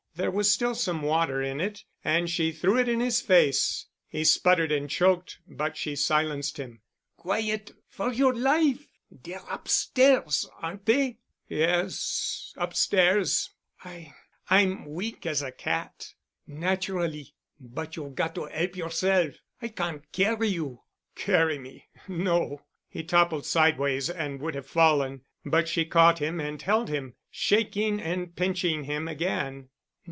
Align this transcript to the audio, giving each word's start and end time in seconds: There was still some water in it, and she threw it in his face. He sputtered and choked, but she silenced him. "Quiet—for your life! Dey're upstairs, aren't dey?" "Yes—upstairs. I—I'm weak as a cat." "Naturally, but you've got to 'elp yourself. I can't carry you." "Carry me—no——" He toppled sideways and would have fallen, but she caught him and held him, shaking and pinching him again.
There 0.15 0.29
was 0.29 0.51
still 0.51 0.75
some 0.75 1.03
water 1.03 1.41
in 1.41 1.61
it, 1.61 1.85
and 2.03 2.29
she 2.29 2.51
threw 2.51 2.77
it 2.77 2.89
in 2.89 2.99
his 2.99 3.21
face. 3.21 3.85
He 4.09 4.25
sputtered 4.25 4.69
and 4.69 4.89
choked, 4.89 5.39
but 5.47 5.77
she 5.77 5.95
silenced 5.95 6.57
him. 6.57 6.81
"Quiet—for 7.15 8.11
your 8.11 8.35
life! 8.35 8.85
Dey're 9.23 9.41
upstairs, 9.49 10.47
aren't 10.61 10.83
dey?" 10.83 11.19
"Yes—upstairs. 11.47 13.51
I—I'm 13.85 14.87
weak 14.93 15.25
as 15.25 15.41
a 15.41 15.49
cat." 15.53 16.09
"Naturally, 16.45 17.33
but 17.57 17.95
you've 17.95 18.13
got 18.15 18.35
to 18.35 18.49
'elp 18.49 18.75
yourself. 18.75 19.35
I 19.61 19.69
can't 19.69 20.11
carry 20.11 20.49
you." 20.49 20.81
"Carry 21.15 21.57
me—no——" 21.57 22.61
He 22.89 23.05
toppled 23.05 23.45
sideways 23.45 24.09
and 24.09 24.41
would 24.41 24.55
have 24.55 24.67
fallen, 24.67 25.21
but 25.45 25.69
she 25.69 25.85
caught 25.85 26.19
him 26.19 26.41
and 26.41 26.61
held 26.61 26.89
him, 26.89 27.15
shaking 27.31 28.01
and 28.01 28.35
pinching 28.35 28.83
him 28.83 29.07
again. 29.07 29.69